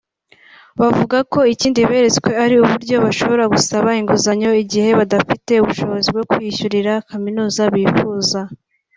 bavuga 0.79 1.17
ko 1.33 1.39
ikindi 1.53 1.79
beretswe 1.89 2.29
ari 2.43 2.55
uburyo 2.63 2.95
bashobora 3.05 3.43
gusaba 3.53 3.89
inguzanyo 3.99 4.49
igihe 4.63 4.89
badafite 4.99 5.51
ubushobozi 5.63 6.07
bwo 6.13 6.23
kwiyishyurira 6.29 6.93
kaminuza 7.09 7.61
bifuza 7.75 8.39